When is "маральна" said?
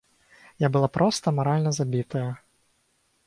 1.39-1.73